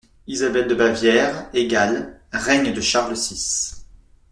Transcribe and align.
Isabel 0.25 0.67
de 0.67 0.73
Bavière= 0.73 1.51
(Règne 2.33 2.73
de 2.73 2.81
Charles 2.81 3.15
six). 3.17 3.85